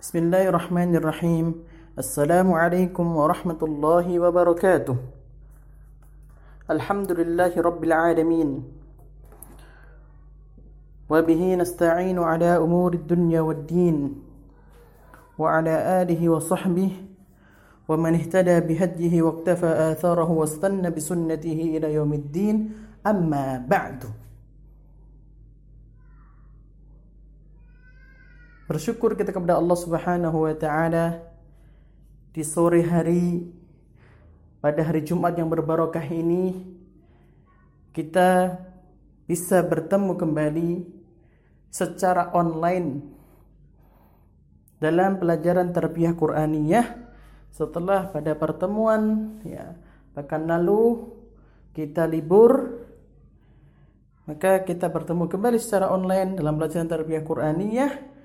بسم 0.00 0.18
الله 0.18 0.48
الرحمن 0.48 0.96
الرحيم 0.96 1.46
السلام 1.98 2.52
عليكم 2.52 3.06
ورحمة 3.16 3.60
الله 3.62 4.06
وبركاته 4.20 4.96
الحمد 6.70 7.12
لله 7.12 7.52
رب 7.60 7.84
العالمين 7.84 8.48
وبه 11.10 11.54
نستعين 11.54 12.18
على 12.18 12.56
أمور 12.56 12.94
الدنيا 12.94 13.40
والدين 13.40 13.96
وعلى 15.38 15.74
آله 16.02 16.28
وصحبه 16.28 16.90
ومن 17.88 18.14
اهتدى 18.14 18.60
بهديه 18.60 19.22
واقتفى 19.22 19.66
آثاره 19.92 20.30
واستنى 20.30 20.90
بسنته 20.90 21.58
إلى 21.76 21.94
يوم 21.94 22.12
الدين 22.12 22.56
أما 23.06 23.66
بعد 23.68 24.04
Bersyukur 28.70 29.18
kita 29.18 29.34
kepada 29.34 29.58
Allah 29.58 29.74
Subhanahu 29.74 30.46
wa 30.46 30.54
taala 30.54 31.26
di 32.30 32.46
sore 32.46 32.86
hari 32.86 33.42
pada 34.62 34.86
hari 34.86 35.02
Jumat 35.02 35.34
yang 35.34 35.50
berbarokah 35.50 36.06
ini 36.06 36.54
kita 37.90 38.62
bisa 39.26 39.66
bertemu 39.66 40.14
kembali 40.14 40.86
secara 41.66 42.30
online 42.30 43.02
dalam 44.78 45.18
pelajaran 45.18 45.74
tarbiyah 45.74 46.14
Qur'aniyah 46.14 46.86
setelah 47.50 48.06
pada 48.14 48.38
pertemuan 48.38 49.34
ya 49.42 49.74
pekan 50.14 50.46
lalu 50.46 51.10
kita 51.74 52.06
libur 52.06 52.86
maka 54.30 54.62
kita 54.62 54.86
bertemu 54.86 55.26
kembali 55.26 55.58
secara 55.58 55.90
online 55.90 56.38
dalam 56.38 56.54
pelajaran 56.54 56.86
tarbiyah 56.86 57.26
Qur'aniyah 57.26 58.19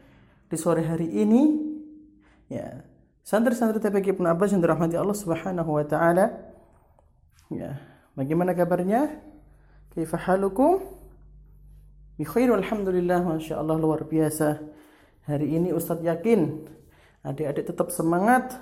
di 0.46 0.58
sore 0.58 0.86
hari 0.86 1.10
ini 1.10 1.58
ya 2.50 2.86
santri-santri 3.26 3.82
TPQ 3.82 4.18
Ibnu 4.18 4.28
Abbas 4.30 4.54
yang 4.54 4.62
dirahmati 4.62 4.94
Allah 4.94 5.18
Subhanahu 5.18 5.72
wa 5.74 5.86
taala 5.86 6.32
ya 7.50 7.78
bagaimana 8.14 8.54
kabarnya? 8.54 9.22
Kaifa 9.96 10.20
halukum? 10.28 10.84
Bi 12.20 12.28
khair 12.28 12.52
alhamdulillah 12.52 13.24
masyaallah 13.24 13.76
luar 13.80 14.04
biasa. 14.08 14.60
Hari 15.26 15.58
ini 15.58 15.72
Ustadz 15.72 16.04
yakin 16.04 16.68
adik-adik 17.26 17.74
tetap 17.74 17.90
semangat 17.90 18.54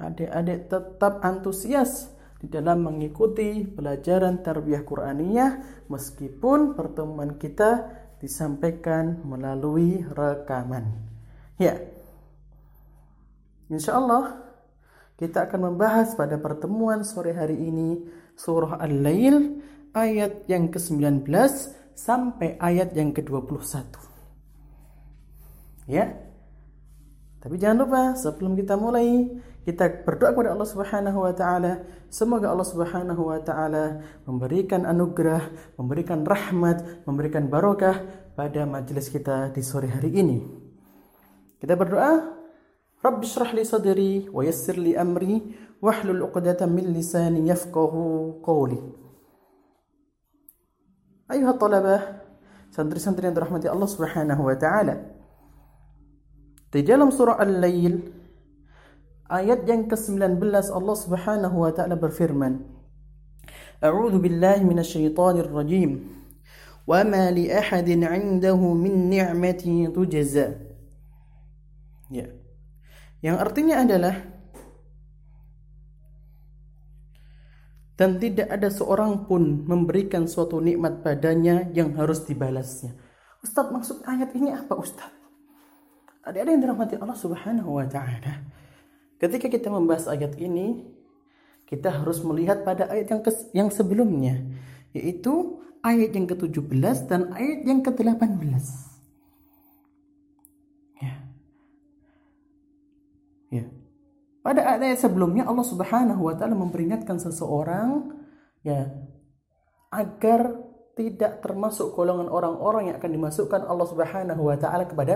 adik-adik 0.00 0.72
tetap 0.72 1.20
antusias 1.20 2.08
di 2.40 2.48
dalam 2.50 2.82
mengikuti 2.82 3.62
pelajaran 3.62 4.40
tarbiyah 4.40 4.82
Qur'aniyah 4.82 5.50
meskipun 5.86 6.74
pertemuan 6.74 7.36
kita 7.38 7.86
disampaikan 8.18 9.22
melalui 9.26 10.02
rekaman. 10.02 11.11
Ya. 11.60 11.80
Insya 13.72 13.96
Allah 13.96 14.42
kita 15.16 15.48
akan 15.48 15.72
membahas 15.72 16.12
pada 16.18 16.36
pertemuan 16.40 17.06
sore 17.06 17.32
hari 17.32 17.56
ini 17.56 18.04
surah 18.36 18.80
Al-Lail 18.80 19.60
ayat 19.92 20.48
yang 20.48 20.72
ke-19 20.72 21.28
sampai 21.92 22.56
ayat 22.58 22.96
yang 22.96 23.12
ke-21. 23.12 23.86
Ya. 25.86 26.16
Tapi 27.42 27.58
jangan 27.58 27.78
lupa 27.86 28.02
sebelum 28.14 28.54
kita 28.54 28.78
mulai 28.78 29.26
kita 29.66 30.06
berdoa 30.06 30.30
kepada 30.30 30.54
Allah 30.54 30.68
Subhanahu 30.70 31.18
wa 31.22 31.34
taala 31.34 31.82
semoga 32.06 32.50
Allah 32.50 32.66
Subhanahu 32.66 33.22
wa 33.30 33.38
taala 33.42 33.98
memberikan 34.26 34.86
anugerah, 34.86 35.74
memberikan 35.74 36.22
rahmat, 36.22 37.06
memberikan 37.06 37.50
barokah 37.50 37.98
pada 38.38 38.62
majelis 38.62 39.10
kita 39.10 39.50
di 39.50 39.62
sore 39.62 39.90
hari 39.90 40.10
ini. 40.14 40.61
كتاب 41.62 41.82
الرؤى 41.82 42.22
رب 43.06 43.22
اشرح 43.22 43.54
لي 43.54 43.64
صدري 43.64 44.28
ويسر 44.34 44.76
لي 44.78 45.00
أمري 45.00 45.42
واحلل 45.82 46.22
عقدة 46.22 46.66
من 46.66 46.82
لساني 46.82 47.48
يفقه 47.48 47.92
قولي 48.42 48.82
أيها 51.30 51.50
الطلبة 51.50 52.00
سندري 52.70 52.98
سندري 52.98 53.26
عند 53.26 53.38
رحمة 53.38 53.70
الله 53.72 53.86
سبحانه 53.86 54.44
وتعالى 54.44 54.94
تجالم 56.72 57.10
سورة 57.10 57.42
الليل 57.42 58.12
آيات 59.32 59.68
ينقسم 59.68 60.18
لن 60.18 60.34
بالله 60.34 60.76
الله 60.78 60.94
سبحانه 60.94 61.60
وتعالى 61.60 61.96
برفرمن 61.96 62.60
أعوذ 63.84 64.18
بالله 64.18 64.64
من 64.64 64.78
الشيطان 64.78 65.36
الرجيم 65.36 66.10
وما 66.86 67.30
لأحد 67.30 67.88
عنده 68.02 68.74
من 68.74 69.10
نعمة 69.10 69.92
تجزى 69.94 70.71
Ya 72.12 72.28
Yang 73.24 73.36
artinya 73.40 73.80
adalah 73.80 74.14
dan 77.96 78.18
tidak 78.18 78.48
ada 78.50 78.68
seorang 78.72 79.24
pun 79.30 79.62
memberikan 79.64 80.26
suatu 80.26 80.58
nikmat 80.58 81.06
padanya 81.06 81.70
yang 81.70 81.94
harus 81.94 82.24
dibalasnya. 82.26 82.92
Ustadz 83.46 83.70
maksud 83.70 83.96
ayat 84.02 84.34
ini 84.34 84.50
apa 84.50 84.74
Ustadz? 84.74 85.22
Ada-ada 86.22 86.50
yang 86.54 86.62
dirahmati 86.62 86.98
Allah 86.98 87.18
Subhanahu 87.18 87.78
wa 87.78 87.86
taala. 87.86 88.46
Ketika 89.22 89.46
kita 89.46 89.70
membahas 89.70 90.10
ayat 90.10 90.34
ini, 90.38 90.82
kita 91.66 91.94
harus 91.94 92.22
melihat 92.26 92.66
pada 92.66 92.90
ayat 92.90 93.06
yang 93.06 93.22
kes, 93.22 93.38
yang 93.54 93.68
sebelumnya, 93.70 94.38
yaitu 94.94 95.62
ayat 95.82 96.14
yang 96.14 96.26
ke-17 96.26 97.06
dan 97.06 97.30
ayat 97.34 97.66
yang 97.66 97.86
ke-18. 97.86 98.91
Pada 104.42 104.74
ayat 104.74 104.98
sebelumnya 104.98 105.46
Allah 105.46 105.62
Subhanahu 105.62 106.26
wa 106.26 106.34
taala 106.34 106.58
memperingatkan 106.58 107.22
seseorang 107.22 108.10
ya 108.66 108.90
agar 109.94 110.58
tidak 110.98 111.40
termasuk 111.40 111.94
golongan 111.94 112.26
orang-orang 112.26 112.90
yang 112.90 112.96
akan 112.98 113.12
dimasukkan 113.14 113.62
Allah 113.64 113.86
Subhanahu 113.86 114.42
wa 114.42 114.56
taala 114.58 114.84
kepada 114.90 115.14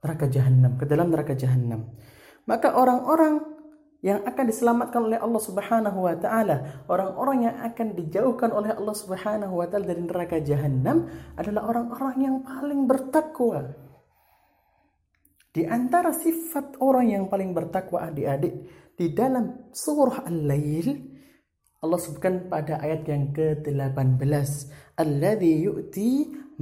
neraka 0.00 0.26
jahanam, 0.32 0.72
ke 0.80 0.84
dalam 0.88 1.12
neraka 1.12 1.36
jahanam. 1.36 1.92
Maka 2.48 2.72
orang-orang 2.72 3.40
yang 4.04 4.20
akan 4.20 4.44
diselamatkan 4.44 5.00
oleh 5.00 5.16
Allah 5.16 5.40
Subhanahu 5.40 5.98
wa 6.04 6.12
taala, 6.16 6.84
orang-orang 6.92 7.48
yang 7.48 7.56
akan 7.56 7.96
dijauhkan 7.96 8.52
oleh 8.52 8.76
Allah 8.76 8.92
Subhanahu 8.92 9.54
wa 9.56 9.64
taala 9.64 9.88
dari 9.88 10.04
neraka 10.04 10.40
jahanam 10.44 11.08
adalah 11.40 11.72
orang-orang 11.72 12.16
yang 12.20 12.36
paling 12.44 12.84
bertakwa. 12.84 13.72
Di 15.54 15.62
antara 15.62 16.10
sifat 16.10 16.82
orang 16.82 17.14
yang 17.14 17.24
paling 17.30 17.54
bertakwa 17.54 18.10
adik-adik 18.10 18.54
di 18.98 19.14
dalam 19.14 19.70
surah 19.70 20.26
Al-Lail 20.26 21.14
Allah 21.84 22.00
sebutkan 22.00 22.48
pada 22.48 22.80
ayat 22.80 23.04
yang 23.04 23.36
ke-18, 23.36 24.48
"Alladzi 24.96 25.52
yu'ti 25.68 26.10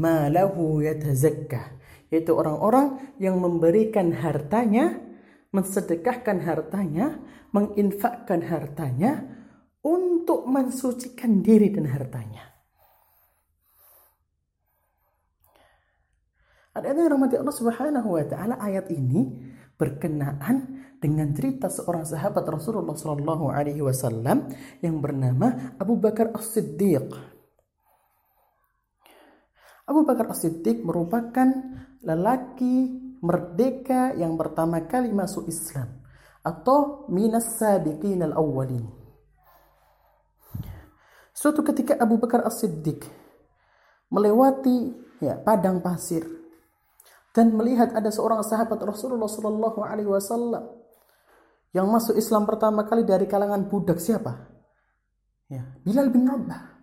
ma 0.03 0.27
lahu 0.27 0.83
yatazakka." 0.83 1.79
yaitu 2.13 2.37
orang-orang 2.37 3.17
yang 3.17 3.41
memberikan 3.41 4.13
hartanya, 4.13 5.01
mensedekahkan 5.49 6.45
hartanya, 6.45 7.17
menginfakkan 7.57 8.45
hartanya 8.45 9.25
untuk 9.81 10.45
mensucikan 10.45 11.41
diri 11.41 11.73
dan 11.73 11.89
hartanya. 11.89 12.31
Ada 16.72 16.97
yang 16.97 17.12
rahmati 17.12 17.37
Allah 17.37 17.53
Subhanahu 17.53 18.16
wa 18.16 18.25
taala 18.25 18.56
ayat 18.56 18.88
ini 18.88 19.28
berkenaan 19.77 20.88
dengan 20.97 21.28
cerita 21.37 21.69
seorang 21.69 22.09
sahabat 22.09 22.49
Rasulullah 22.49 22.97
Shallallahu 22.97 23.53
alaihi 23.53 23.84
wasallam 23.84 24.49
yang 24.81 25.05
bernama 25.05 25.77
Abu 25.77 26.00
Bakar 26.00 26.32
As-Siddiq. 26.32 27.12
Abu 29.84 30.00
Bakar 30.09 30.32
As-Siddiq 30.32 30.81
merupakan 30.81 31.44
lelaki 32.00 32.88
merdeka 33.21 34.16
yang 34.16 34.41
pertama 34.41 34.81
kali 34.88 35.12
masuk 35.12 35.52
Islam 35.52 36.00
atau 36.41 37.05
minas 37.12 37.52
sabiqin 37.61 38.25
al-awwalin. 38.25 38.88
Suatu 41.37 41.61
ketika 41.61 42.00
Abu 42.00 42.17
Bakar 42.17 42.49
As-Siddiq 42.49 43.05
melewati 44.08 44.97
ya 45.20 45.37
padang 45.37 45.85
pasir 45.85 46.42
dan 47.32 47.56
melihat 47.56 47.96
ada 47.96 48.12
seorang 48.12 48.44
sahabat 48.44 48.81
Rasulullah 48.84 49.29
Shallallahu 49.29 49.81
alaihi 49.81 50.08
wasallam 50.08 50.82
yang 51.73 51.88
masuk 51.88 52.17
Islam 52.20 52.44
pertama 52.44 52.84
kali 52.84 53.08
dari 53.08 53.25
kalangan 53.25 53.64
budak 53.69 53.96
siapa? 53.96 54.52
Ya, 55.49 55.73
Bilal 55.84 56.12
bin 56.12 56.29
Rabah. 56.29 56.76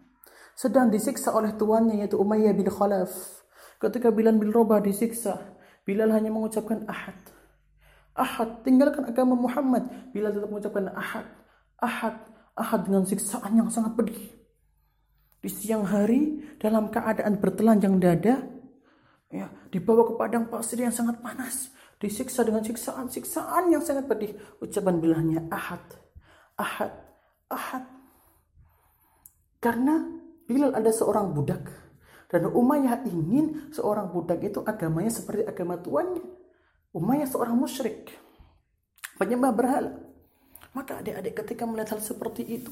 Sedang 0.57 0.90
disiksa 0.90 1.31
oleh 1.31 1.54
tuannya 1.56 2.04
yaitu 2.04 2.19
Umayyah 2.19 2.51
bin 2.51 2.68
Khalaf 2.68 3.40
Ketika 3.80 4.12
Bilal 4.12 4.36
bin 4.36 4.51
Rabah 4.51 4.84
disiksa, 4.84 5.56
Bilal 5.88 6.12
hanya 6.12 6.36
mengucapkan 6.36 6.84
ahad. 6.84 7.16
Ahad, 8.12 8.60
tinggalkan 8.68 9.07
agama 9.07 9.40
Muhammad. 9.40 9.88
Bilal 10.12 10.36
tetap 10.36 10.52
mengucapkan 10.52 10.92
ahad. 10.92 11.24
Ahad, 11.80 12.19
ahad 12.60 12.84
dengan 12.84 13.07
siksaan 13.07 13.56
yang 13.56 13.72
sangat 13.72 13.95
pedih. 13.95 14.36
Di 15.40 15.48
siang 15.48 15.88
hari, 15.88 16.44
dalam 16.60 16.92
keadaan 16.92 17.40
bertelanjang 17.40 17.95
dada, 18.04 18.44
ya, 19.30 19.48
dibawa 19.70 20.06
ke 20.10 20.14
padang 20.18 20.46
pasir 20.50 20.81
yang 20.81 20.94
sangat 20.94 21.22
panas. 21.22 21.74
Disiksa 22.00 22.48
dengan 22.48 22.64
siksaan-siksaan 22.64 23.76
yang 23.76 23.84
sangat 23.84 24.08
pedih. 24.08 24.36
Ucapan 24.64 25.04
Bilalnya 25.04 25.42
ahad, 25.52 25.84
ahad, 26.56 26.94
ahad. 27.52 27.84
Karena 29.60 30.08
Bilal 30.48 30.74
ada 30.74 30.90
seorang 30.90 31.36
budak. 31.36 31.68
Dan 32.30 32.48
Umayyah 32.50 33.04
ingin 33.10 33.74
seorang 33.74 34.14
budak 34.16 34.40
itu 34.46 34.64
agamanya 34.64 35.12
seperti 35.12 35.44
agama 35.44 35.76
tuannya. 35.81 36.24
Umayyah 36.96 37.28
seorang 37.28 37.58
musyrik. 37.58 38.16
Penyembah 39.20 39.52
berhala. 39.52 39.92
Maka 40.72 41.02
adik-adik 41.04 41.36
ketika 41.44 41.68
melihat 41.68 41.98
hal 41.98 42.02
seperti 42.02 42.46
itu, 42.46 42.72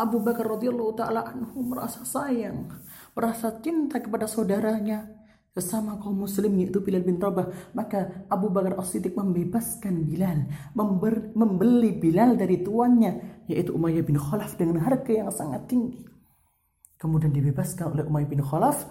Abu 0.00 0.24
Bakar 0.24 0.48
radhiyallahu 0.48 0.96
taala 0.96 1.28
anhu 1.28 1.60
merasa 1.60 2.04
sayang, 2.08 2.72
merasa 3.12 3.52
cinta 3.60 4.00
kepada 4.00 4.24
saudaranya 4.24 5.19
sesama 5.50 5.98
kaum 5.98 6.14
muslim 6.14 6.54
yaitu 6.62 6.78
Bilal 6.78 7.02
bin 7.02 7.18
Rabah 7.18 7.74
maka 7.74 8.26
Abu 8.30 8.54
Bakar 8.54 8.78
As-Siddiq 8.78 9.18
membebaskan 9.18 10.06
Bilal 10.06 10.46
member, 10.78 11.34
membeli 11.34 11.98
Bilal 11.98 12.38
dari 12.38 12.62
tuannya 12.62 13.44
yaitu 13.50 13.74
Umayyah 13.74 14.06
bin 14.06 14.14
Khalaf 14.14 14.54
dengan 14.54 14.78
harga 14.86 15.10
yang 15.10 15.30
sangat 15.34 15.66
tinggi. 15.66 16.06
Kemudian 17.00 17.34
dibebaskan 17.34 17.98
oleh 17.98 18.06
Umayyah 18.06 18.30
bin 18.30 18.42
Khalaf 18.46 18.86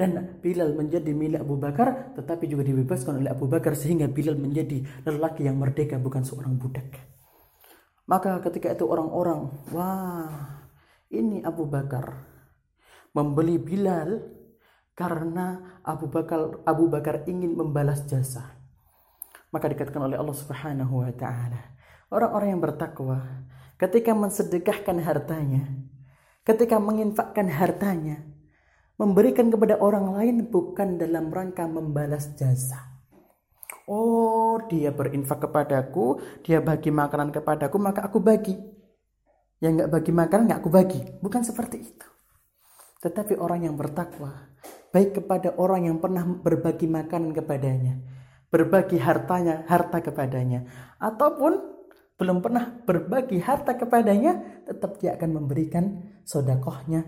dan 0.00 0.40
Bilal 0.40 0.72
menjadi 0.72 1.12
milik 1.12 1.44
Abu 1.44 1.60
Bakar 1.60 2.16
tetapi 2.16 2.48
juga 2.48 2.64
dibebaskan 2.64 3.20
oleh 3.20 3.28
Abu 3.28 3.44
Bakar 3.44 3.76
sehingga 3.76 4.08
Bilal 4.08 4.40
menjadi 4.40 4.80
lelaki 5.04 5.44
yang 5.44 5.60
merdeka 5.60 6.00
bukan 6.00 6.24
seorang 6.24 6.56
budak. 6.56 7.18
Maka 8.08 8.40
ketika 8.40 8.72
itu 8.72 8.88
orang-orang, 8.88 9.52
wah 9.68 10.64
ini 11.12 11.44
Abu 11.44 11.68
Bakar. 11.68 12.24
Membeli 13.12 13.60
Bilal 13.60 14.37
karena 14.98 15.78
Abu 15.86 16.10
Bakar 16.10 16.58
Abu 16.66 16.90
Bakar 16.90 17.22
ingin 17.30 17.54
membalas 17.54 18.02
jasa. 18.10 18.58
Maka 19.54 19.70
dikatakan 19.70 20.10
oleh 20.10 20.18
Allah 20.18 20.34
Subhanahu 20.34 21.06
wa 21.06 21.12
taala, 21.14 21.78
orang-orang 22.10 22.58
yang 22.58 22.62
bertakwa 22.62 23.46
ketika 23.78 24.10
mensedekahkan 24.10 24.98
hartanya, 25.06 25.62
ketika 26.42 26.82
menginfakkan 26.82 27.46
hartanya, 27.46 28.26
memberikan 28.98 29.54
kepada 29.54 29.78
orang 29.78 30.18
lain 30.18 30.50
bukan 30.50 30.98
dalam 30.98 31.30
rangka 31.30 31.70
membalas 31.70 32.34
jasa 32.34 32.98
Oh, 33.88 34.60
dia 34.68 34.92
berinfak 34.92 35.48
kepadaku, 35.48 36.20
dia 36.44 36.60
bagi 36.60 36.92
makanan 36.92 37.32
kepadaku, 37.32 37.80
maka 37.80 38.04
aku 38.04 38.20
bagi. 38.20 38.52
Yang 39.64 39.72
nggak 39.80 39.90
bagi 39.96 40.12
makanan 40.12 40.44
nggak 40.44 40.60
aku 40.60 40.68
bagi. 40.70 41.00
Bukan 41.24 41.40
seperti 41.40 41.76
itu. 41.80 42.08
Tetapi 42.98 43.38
orang 43.38 43.70
yang 43.70 43.78
bertakwa, 43.78 44.50
baik 44.90 45.22
kepada 45.22 45.54
orang 45.54 45.86
yang 45.86 45.98
pernah 46.02 46.26
berbagi 46.26 46.90
makanan 46.90 47.30
kepadanya, 47.30 47.94
berbagi 48.50 48.98
hartanya, 48.98 49.62
harta 49.70 50.02
kepadanya, 50.02 50.66
ataupun 50.98 51.78
belum 52.18 52.42
pernah 52.42 52.66
berbagi 52.82 53.38
harta 53.38 53.78
kepadanya, 53.78 54.66
tetap 54.66 54.98
dia 54.98 55.14
akan 55.14 55.30
memberikan 55.38 55.84
sodakohnya, 56.26 57.06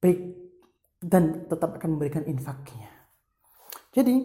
baik 0.00 0.20
dan 1.04 1.44
tetap 1.44 1.76
akan 1.76 2.00
memberikan 2.00 2.24
infaknya. 2.24 2.88
Jadi 3.92 4.16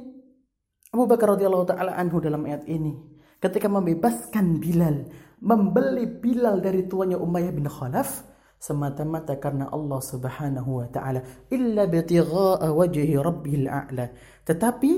Abu 0.95 1.03
Bakar 1.07 1.35
radhiyallahu 1.35 1.67
taala 1.67 1.99
anhu 1.99 2.23
dalam 2.23 2.47
ayat 2.47 2.63
ini 2.67 2.95
ketika 3.41 3.67
membebaskan 3.67 4.61
Bilal, 4.61 5.07
membeli 5.43 6.07
Bilal 6.07 6.63
dari 6.63 6.87
tuannya 6.87 7.19
Umayyah 7.19 7.53
bin 7.55 7.67
Khalaf 7.67 8.30
semata-mata 8.61 9.41
karena 9.41 9.73
Allah 9.73 9.97
Subhanahu 9.97 10.85
wa 10.85 10.87
taala 10.93 11.25
illa 11.49 11.89
bitigha'a 11.89 12.69
wajhi 12.69 13.17
rabbil 13.17 13.65
a'la. 13.65 14.13
Tetapi 14.45 14.91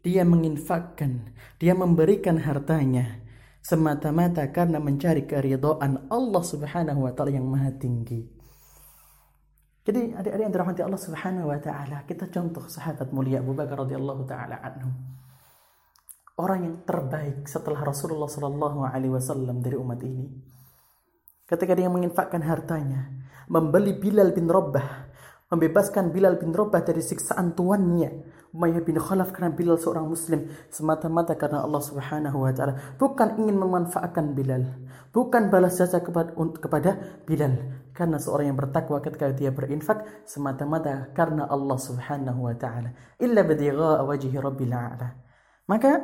dia 0.00 0.24
menginfakkan, 0.24 1.36
dia 1.60 1.76
memberikan 1.76 2.40
hartanya 2.40 3.20
semata-mata 3.60 4.48
karena 4.48 4.80
mencari 4.80 5.28
keridhaan 5.28 6.08
Allah 6.08 6.42
Subhanahu 6.42 7.04
wa 7.04 7.12
taala 7.12 7.36
yang 7.36 7.44
maha 7.44 7.68
tinggi. 7.76 8.24
Jadi 9.82 10.16
adik-adik 10.16 10.42
yang 10.48 10.54
dirahmati 10.54 10.80
Allah 10.80 11.02
Subhanahu 11.02 11.52
wa 11.52 11.58
taala, 11.60 12.08
kita 12.08 12.32
contoh 12.32 12.64
sahabat 12.64 13.12
mulia 13.12 13.44
Abu 13.44 13.52
Bakar 13.52 13.84
radhiyallahu 13.84 14.24
taala 14.24 14.56
anhu 14.56 14.88
orang 16.40 16.60
yang 16.64 16.76
terbaik 16.88 17.44
setelah 17.44 17.84
Rasulullah 17.84 18.30
Shallallahu 18.30 18.88
Alaihi 18.88 19.12
Wasallam 19.12 19.60
dari 19.60 19.76
umat 19.76 20.00
ini. 20.00 20.26
Ketika 21.52 21.76
dia 21.76 21.92
menginfakkan 21.92 22.40
hartanya, 22.40 23.12
membeli 23.44 23.92
Bilal 23.92 24.32
bin 24.32 24.48
Rabah, 24.48 25.12
membebaskan 25.52 26.08
Bilal 26.08 26.40
bin 26.40 26.56
Rabah 26.56 26.80
dari 26.80 27.04
siksaan 27.04 27.52
tuannya, 27.52 28.08
Umayyah 28.56 28.80
bin 28.84 28.96
Khalaf 28.96 29.36
karena 29.36 29.52
Bilal 29.52 29.76
seorang 29.76 30.08
muslim 30.08 30.48
semata-mata 30.72 31.36
karena 31.36 31.64
Allah 31.64 31.80
Subhanahu 31.80 32.44
wa 32.44 32.52
taala 32.52 32.96
bukan 33.00 33.40
ingin 33.40 33.56
memanfaatkan 33.56 34.36
Bilal 34.36 34.68
bukan 35.08 35.48
balas 35.48 35.80
jasa 35.80 36.04
kepada, 36.04 36.92
Bilal 37.24 37.84
karena 37.96 38.20
seorang 38.20 38.52
yang 38.52 38.58
bertakwa 38.60 39.00
ketika 39.00 39.32
dia 39.32 39.56
berinfak 39.56 40.24
semata-mata 40.28 41.08
karena 41.16 41.48
Allah 41.48 41.80
Subhanahu 41.80 42.44
wa 42.44 42.52
taala 42.52 42.92
illa 43.16 43.40
bidigha 43.40 44.04
wajhi 44.04 44.36
rabbil 44.36 44.72
a'la 44.76 45.08
maka 45.64 46.00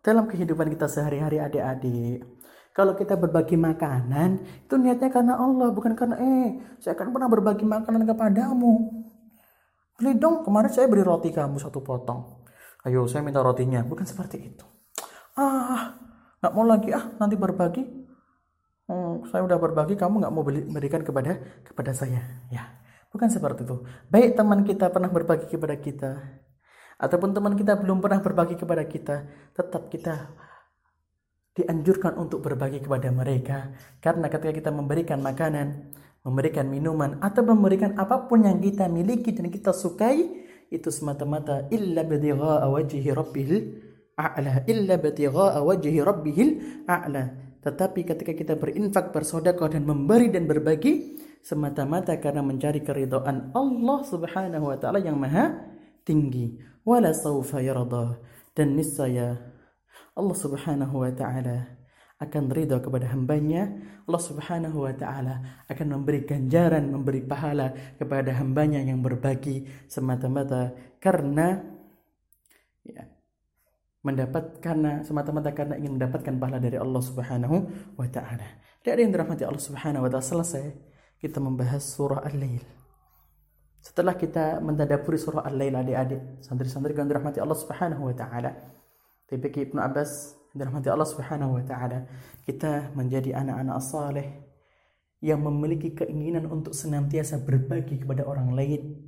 dalam 0.00 0.24
kehidupan 0.24 0.72
kita 0.72 0.88
sehari-hari 0.88 1.36
adik-adik. 1.44 2.24
Kalau 2.70 2.94
kita 2.94 3.18
berbagi 3.18 3.58
makanan, 3.58 4.46
itu 4.66 4.74
niatnya 4.78 5.10
karena 5.10 5.34
Allah, 5.34 5.74
bukan 5.74 5.98
karena 5.98 6.16
eh, 6.22 6.78
saya 6.78 6.94
akan 6.94 7.10
pernah 7.10 7.26
berbagi 7.26 7.66
makanan 7.66 8.06
kepadamu. 8.06 8.72
Beli 9.98 10.16
dong, 10.16 10.46
kemarin 10.46 10.70
saya 10.70 10.86
beri 10.86 11.02
roti 11.02 11.34
kamu 11.34 11.58
satu 11.58 11.82
potong. 11.82 12.46
Ayo, 12.86 13.04
saya 13.10 13.20
minta 13.20 13.44
rotinya. 13.44 13.84
Bukan 13.84 14.06
seperti 14.06 14.54
itu. 14.54 14.64
Ah, 15.36 15.98
nggak 16.40 16.52
mau 16.56 16.64
lagi 16.64 16.94
ah, 16.94 17.10
nanti 17.20 17.36
berbagi. 17.36 17.82
Hmm, 18.88 19.26
saya 19.28 19.44
udah 19.44 19.58
berbagi, 19.60 19.94
kamu 19.98 20.24
nggak 20.24 20.32
mau 20.32 20.42
beli, 20.42 20.64
berikan 20.66 21.02
kepada 21.04 21.36
kepada 21.66 21.92
saya. 21.92 22.22
Ya, 22.50 22.80
bukan 23.12 23.28
seperti 23.30 23.66
itu. 23.66 23.82
Baik 24.08 24.34
teman 24.38 24.66
kita 24.66 24.90
pernah 24.90 25.10
berbagi 25.12 25.46
kepada 25.46 25.76
kita, 25.78 26.10
ataupun 27.00 27.32
teman 27.32 27.54
kita 27.54 27.80
belum 27.80 28.02
pernah 28.04 28.20
berbagi 28.20 28.60
kepada 28.60 28.84
kita, 28.84 29.16
tetap 29.54 29.88
kita 29.88 30.34
dianjurkan 31.54 32.16
untuk 32.16 32.46
berbagi 32.46 32.80
kepada 32.80 33.10
mereka. 33.10 33.74
Karena 33.98 34.30
ketika 34.30 34.52
kita 34.54 34.70
memberikan 34.70 35.18
makanan, 35.18 35.92
memberikan 36.22 36.70
minuman, 36.70 37.18
atau 37.18 37.42
memberikan 37.42 37.96
apa 37.98 38.30
pun 38.30 38.46
yang 38.46 38.62
kita 38.62 38.86
miliki 38.86 39.34
dan 39.34 39.50
kita 39.50 39.74
sukai, 39.74 40.46
itu 40.70 40.88
semata-mata 40.88 41.66
illa 41.74 42.06
bidigha'a 42.06 42.70
wajhi 42.70 43.10
rabbil 43.10 43.52
a'la 44.14 44.62
illa 44.70 44.94
bidigha'a 44.94 45.58
wajhi 45.66 45.98
rabbil 45.98 46.50
a'la. 46.86 47.24
Tetapi 47.60 48.00
ketika 48.06 48.32
kita 48.32 48.54
berinfak 48.56 49.12
bersedekah 49.12 49.68
dan 49.68 49.84
memberi 49.84 50.32
dan 50.32 50.48
berbagi 50.48 51.20
semata-mata 51.44 52.16
karena 52.16 52.40
mencari 52.40 52.80
keridhaan 52.80 53.52
Allah 53.52 54.00
Subhanahu 54.06 54.72
wa 54.72 54.76
taala 54.80 55.02
yang 55.02 55.20
maha 55.20 55.68
tinggi. 56.06 56.56
Wala 56.86 57.12
sawfa 57.12 57.60
yarda. 57.60 58.16
Dan 58.56 58.74
niscaya 58.76 59.36
Allah 60.16 60.36
Subhanahu 60.36 60.94
wa 61.06 61.12
taala 61.14 61.80
akan 62.20 62.52
ridha 62.52 62.76
kepada 62.84 63.08
hambanya 63.08 63.72
Allah 64.04 64.22
Subhanahu 64.22 64.84
wa 64.84 64.92
taala 64.92 65.64
akan 65.70 65.86
memberi 65.96 66.28
ganjaran 66.28 66.92
memberi 66.92 67.24
pahala 67.24 67.72
kepada 67.96 68.36
hambanya 68.36 68.84
yang 68.84 69.00
berbagi 69.00 69.64
semata-mata 69.88 70.76
karena 71.00 71.64
ya 72.84 73.08
mendapat 74.00 74.60
karena 74.64 75.04
semata-mata 75.04 75.52
karena 75.52 75.76
ingin 75.76 76.00
mendapatkan 76.00 76.34
pahala 76.40 76.58
dari 76.60 76.76
Allah 76.80 77.02
Subhanahu 77.04 77.56
wa 77.96 78.08
taala. 78.08 78.48
Ada 78.80 78.96
yang 78.96 79.12
dirahmati 79.12 79.44
Allah 79.44 79.60
Subhanahu 79.60 80.04
wa 80.04 80.10
taala 80.12 80.24
selesai 80.24 80.64
kita 81.20 81.36
membahas 81.36 81.84
surah 81.84 82.24
Al-Lail. 82.24 82.64
Setelah 83.80 84.16
kita 84.16 84.60
mentadaburi 84.64 85.20
surah 85.20 85.44
Al-Lail 85.44 85.76
adik-adik, 85.76 86.40
santri-santri 86.40 86.96
yang 86.96 87.08
dirahmati 87.08 87.44
Allah 87.44 87.56
Subhanahu 87.60 88.08
wa 88.08 88.14
taala. 88.16 88.79
TPK 89.30 89.70
Ibnu 89.70 89.78
Abbas 89.78 90.34
dirahmati 90.50 90.90
Allah 90.90 91.06
Subhanahu 91.06 91.56
wa 91.56 91.62
taala, 91.62 92.10
kita 92.42 92.90
menjadi 92.98 93.38
anak-anak 93.38 93.78
saleh 93.78 94.28
yang 95.22 95.38
memiliki 95.46 95.94
keinginan 95.94 96.50
untuk 96.50 96.74
senantiasa 96.74 97.38
berbagi 97.38 98.02
kepada 98.02 98.26
orang 98.26 98.50
lain 98.56 98.98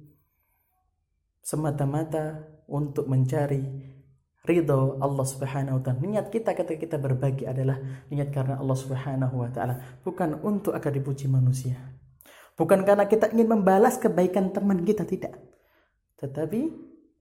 semata-mata 1.43 2.47
untuk 2.71 3.11
mencari 3.11 3.67
ridho 4.47 5.03
Allah 5.03 5.27
Subhanahu 5.27 5.79
wa 5.79 5.83
taala. 5.83 5.99
Niat 5.99 6.31
kita 6.31 6.55
ketika 6.55 6.79
kita 6.79 6.97
berbagi 7.03 7.43
adalah 7.43 7.79
niat 8.07 8.31
karena 8.31 8.63
Allah 8.63 8.79
Subhanahu 8.79 9.35
wa 9.43 9.51
taala, 9.51 9.99
bukan 10.07 10.39
untuk 10.47 10.79
agar 10.79 10.95
dipuji 10.95 11.27
manusia. 11.27 11.79
Bukan 12.55 12.87
karena 12.87 13.09
kita 13.09 13.33
ingin 13.35 13.59
membalas 13.59 13.99
kebaikan 13.99 14.53
teman 14.55 14.85
kita, 14.87 15.03
tidak. 15.09 15.35
Tetapi 16.21 16.61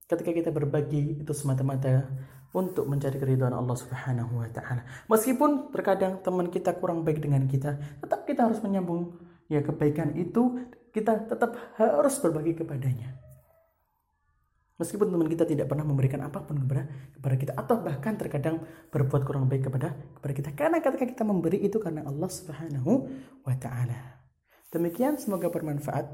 ketika 0.05 0.31
kita 0.35 0.49
berbagi 0.51 1.23
itu 1.23 1.31
semata-mata 1.31 2.05
untuk 2.51 2.87
mencari 2.87 3.15
keridhaan 3.15 3.55
Allah 3.55 3.77
Subhanahu 3.79 4.43
wa 4.43 4.49
taala. 4.51 4.83
Meskipun 5.07 5.71
terkadang 5.71 6.19
teman 6.19 6.51
kita 6.51 6.75
kurang 6.75 7.07
baik 7.07 7.23
dengan 7.23 7.47
kita, 7.47 7.79
tetap 8.03 8.27
kita 8.27 8.47
harus 8.47 8.59
menyambung 8.59 9.15
ya 9.47 9.63
kebaikan 9.63 10.15
itu 10.19 10.59
kita 10.91 11.27
tetap 11.31 11.55
harus 11.79 12.15
berbagi 12.19 12.59
kepadanya. 12.59 13.15
Meskipun 14.81 15.13
teman 15.13 15.29
kita 15.29 15.45
tidak 15.45 15.69
pernah 15.69 15.85
memberikan 15.85 16.25
apa 16.25 16.41
pun 16.41 16.57
kepada 16.57 16.89
kepada 17.13 17.35
kita 17.37 17.53
atau 17.53 17.75
bahkan 17.85 18.17
terkadang 18.17 18.55
berbuat 18.89 19.23
kurang 19.29 19.45
baik 19.45 19.69
kepada 19.69 19.93
kepada 19.93 20.33
kita 20.33 20.49
karena 20.57 20.77
ketika 20.81 21.05
kita 21.05 21.23
memberi 21.23 21.61
itu 21.61 21.77
karena 21.77 22.01
Allah 22.03 22.27
Subhanahu 22.27 22.91
wa 23.45 23.55
taala. 23.61 24.19
Demikian 24.73 25.21
semoga 25.21 25.53
bermanfaat. 25.53 26.07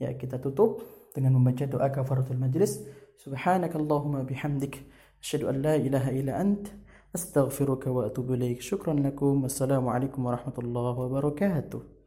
Ya, 0.00 0.16
kita 0.16 0.40
tutup 0.40 0.80
dengan 1.12 1.36
membaca 1.36 1.68
doa 1.68 1.92
kafaratul 1.92 2.40
majlis. 2.40 2.80
Subhanakallahumma 3.20 4.24
bihamdik 4.24 4.80
أشهد 5.22 5.44
أن 5.44 5.62
لا 5.62 5.76
إله 5.76 6.10
إلا 6.20 6.40
أنت 6.40 6.66
أستغفرك 7.14 7.86
وأتوب 7.86 8.32
إليك. 8.32 8.60
شكرا 8.60 8.94
لكم. 8.94 9.42
والسلام 9.42 9.88
عليكم 9.88 10.26
ورحمة 10.26 10.58
الله 10.58 10.98
وبركاته. 10.98 11.99